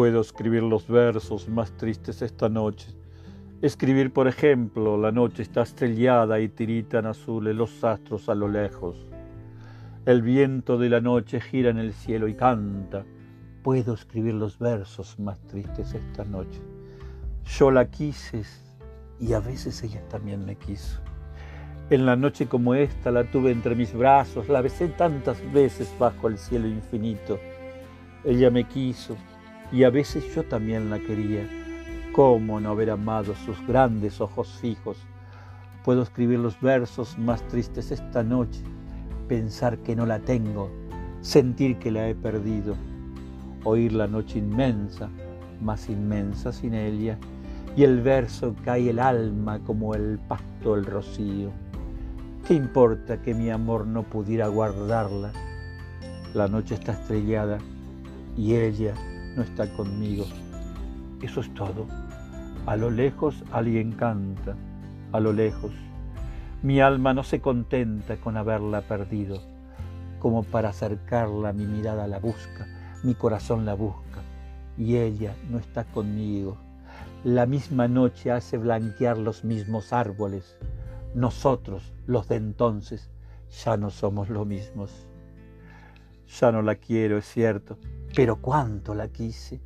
Puedo 0.00 0.22
escribir 0.22 0.62
los 0.62 0.88
versos 0.88 1.46
más 1.50 1.76
tristes 1.76 2.22
esta 2.22 2.48
noche. 2.48 2.88
Escribir, 3.60 4.14
por 4.14 4.28
ejemplo, 4.28 4.96
la 4.96 5.12
noche 5.12 5.42
está 5.42 5.60
estrellada 5.60 6.40
y 6.40 6.48
tiritan 6.48 7.04
azules 7.04 7.54
los 7.54 7.84
astros 7.84 8.30
a 8.30 8.34
lo 8.34 8.48
lejos. 8.48 8.96
El 10.06 10.22
viento 10.22 10.78
de 10.78 10.88
la 10.88 11.02
noche 11.02 11.38
gira 11.38 11.68
en 11.68 11.76
el 11.76 11.92
cielo 11.92 12.28
y 12.28 12.34
canta. 12.34 13.04
Puedo 13.62 13.92
escribir 13.92 14.32
los 14.32 14.58
versos 14.58 15.18
más 15.18 15.38
tristes 15.40 15.92
esta 15.92 16.24
noche. 16.24 16.62
Yo 17.44 17.70
la 17.70 17.90
quise 17.90 18.44
y 19.20 19.34
a 19.34 19.40
veces 19.40 19.82
ella 19.82 20.00
también 20.08 20.46
me 20.46 20.56
quiso. 20.56 20.98
En 21.90 22.06
la 22.06 22.16
noche 22.16 22.46
como 22.46 22.74
esta 22.74 23.10
la 23.10 23.30
tuve 23.30 23.50
entre 23.50 23.74
mis 23.74 23.92
brazos, 23.92 24.48
la 24.48 24.62
besé 24.62 24.88
tantas 24.88 25.36
veces 25.52 25.94
bajo 25.98 26.28
el 26.28 26.38
cielo 26.38 26.68
infinito. 26.68 27.38
Ella 28.24 28.50
me 28.50 28.64
quiso 28.64 29.14
y 29.72 29.84
a 29.84 29.90
veces 29.90 30.34
yo 30.34 30.42
también 30.44 30.90
la 30.90 30.98
quería. 30.98 31.48
¿Cómo 32.12 32.60
no 32.60 32.70
haber 32.70 32.90
amado 32.90 33.34
sus 33.34 33.64
grandes 33.66 34.20
ojos 34.20 34.48
fijos? 34.60 34.98
Puedo 35.84 36.02
escribir 36.02 36.40
los 36.40 36.60
versos 36.60 37.16
más 37.18 37.46
tristes 37.48 37.90
esta 37.90 38.22
noche, 38.22 38.62
pensar 39.28 39.78
que 39.78 39.94
no 39.94 40.06
la 40.06 40.18
tengo, 40.18 40.70
sentir 41.20 41.78
que 41.78 41.90
la 41.90 42.08
he 42.08 42.14
perdido, 42.14 42.74
oír 43.64 43.92
la 43.92 44.06
noche 44.06 44.38
inmensa, 44.38 45.08
más 45.60 45.88
inmensa 45.88 46.52
sin 46.52 46.74
ella, 46.74 47.18
y 47.76 47.84
el 47.84 48.00
verso 48.00 48.56
cae 48.64 48.90
el 48.90 48.98
alma 48.98 49.60
como 49.60 49.94
el 49.94 50.18
pasto 50.18 50.74
el 50.74 50.84
rocío. 50.84 51.50
¿Qué 52.46 52.54
importa 52.54 53.22
que 53.22 53.34
mi 53.34 53.50
amor 53.50 53.86
no 53.86 54.02
pudiera 54.02 54.48
guardarla? 54.48 55.30
La 56.34 56.48
noche 56.48 56.74
está 56.74 56.92
estrellada 56.92 57.58
y 58.36 58.54
ella 58.54 58.94
no 59.36 59.42
está 59.42 59.68
conmigo. 59.74 60.26
Eso 61.22 61.40
es 61.40 61.52
todo. 61.54 61.86
A 62.66 62.76
lo 62.76 62.90
lejos 62.90 63.42
alguien 63.52 63.92
canta, 63.92 64.56
a 65.12 65.20
lo 65.20 65.32
lejos. 65.32 65.72
Mi 66.62 66.80
alma 66.80 67.14
no 67.14 67.24
se 67.24 67.40
contenta 67.40 68.16
con 68.16 68.36
haberla 68.36 68.82
perdido. 68.82 69.40
Como 70.18 70.42
para 70.42 70.70
acercarla 70.70 71.52
mi 71.52 71.66
mirada 71.66 72.06
la 72.06 72.18
busca, 72.18 72.66
mi 73.02 73.14
corazón 73.14 73.64
la 73.64 73.74
busca 73.74 74.20
y 74.76 74.96
ella 74.96 75.34
no 75.50 75.58
está 75.58 75.84
conmigo. 75.84 76.56
La 77.24 77.44
misma 77.44 77.86
noche 77.86 78.30
hace 78.30 78.56
blanquear 78.56 79.18
los 79.18 79.44
mismos 79.44 79.92
árboles. 79.92 80.56
Nosotros, 81.14 81.92
los 82.06 82.28
de 82.28 82.36
entonces, 82.36 83.10
ya 83.64 83.76
no 83.76 83.90
somos 83.90 84.30
lo 84.30 84.44
mismos. 84.44 85.06
Ya 86.40 86.50
no 86.50 86.62
la 86.62 86.76
quiero, 86.76 87.18
es 87.18 87.26
cierto, 87.26 87.78
pero 88.14 88.36
cuánto 88.36 88.94
la 88.94 89.08
quise. 89.08 89.60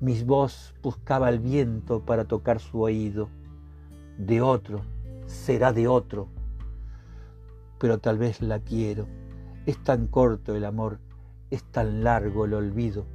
Mis 0.00 0.24
voz 0.24 0.74
buscaba 0.82 1.28
el 1.28 1.38
viento 1.38 2.00
para 2.00 2.24
tocar 2.24 2.60
su 2.60 2.80
oído. 2.80 3.28
De 4.18 4.40
otro, 4.40 4.82
será 5.26 5.72
de 5.72 5.88
otro. 5.88 6.28
Pero 7.78 7.98
tal 7.98 8.18
vez 8.18 8.40
la 8.40 8.60
quiero. 8.60 9.06
Es 9.66 9.82
tan 9.82 10.06
corto 10.06 10.54
el 10.54 10.64
amor, 10.64 10.98
es 11.50 11.64
tan 11.64 12.04
largo 12.04 12.44
el 12.44 12.54
olvido, 12.54 13.06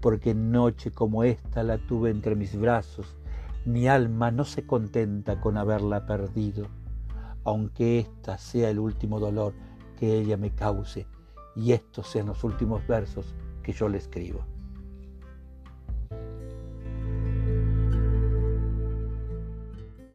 porque 0.00 0.34
noche 0.34 0.90
como 0.90 1.22
esta 1.22 1.62
la 1.62 1.78
tuve 1.78 2.10
entre 2.10 2.34
mis 2.34 2.58
brazos. 2.58 3.16
Mi 3.64 3.86
alma 3.86 4.30
no 4.30 4.44
se 4.44 4.66
contenta 4.66 5.40
con 5.40 5.56
haberla 5.56 6.06
perdido, 6.06 6.66
aunque 7.44 8.00
ésta 8.00 8.38
sea 8.38 8.70
el 8.70 8.78
último 8.78 9.20
dolor 9.20 9.52
que 9.98 10.18
ella 10.18 10.36
me 10.36 10.50
cause 10.50 11.06
y 11.54 11.72
estos 11.72 12.08
sean 12.08 12.26
los 12.26 12.42
últimos 12.42 12.86
versos 12.86 13.34
que 13.62 13.72
yo 13.72 13.88
le 13.88 13.98
escribo. 13.98 14.44